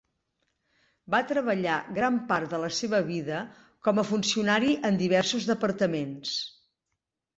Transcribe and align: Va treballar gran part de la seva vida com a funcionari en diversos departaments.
Va 1.15 1.17
treballar 1.31 1.75
gran 1.97 2.17
part 2.31 2.55
de 2.55 2.61
la 2.65 2.71
seva 2.79 3.03
vida 3.11 3.43
com 3.89 4.03
a 4.03 4.07
funcionari 4.13 4.73
en 4.91 5.01
diversos 5.03 5.49
departaments. 5.55 6.33